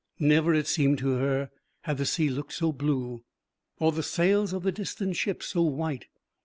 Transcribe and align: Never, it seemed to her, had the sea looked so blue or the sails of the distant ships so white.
Never, 0.17 0.51
it 0.55 0.65
seemed 0.65 0.97
to 0.97 1.13
her, 1.17 1.51
had 1.81 1.97
the 1.99 2.07
sea 2.07 2.27
looked 2.27 2.53
so 2.53 2.71
blue 2.71 3.23
or 3.77 3.91
the 3.91 4.01
sails 4.01 4.51
of 4.51 4.63
the 4.63 4.71
distant 4.71 5.15
ships 5.15 5.49
so 5.49 5.61
white. 5.61 6.07